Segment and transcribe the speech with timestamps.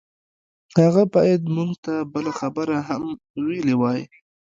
[0.81, 3.03] هغه بايد موږ ته بله خبره هم
[3.45, 4.01] ويلي وای.